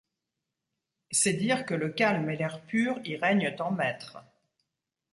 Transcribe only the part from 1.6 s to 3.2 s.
que le calme et l'air pur y